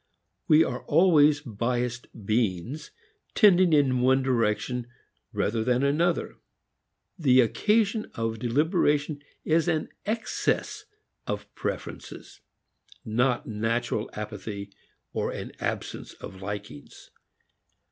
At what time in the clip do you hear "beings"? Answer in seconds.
2.25-2.89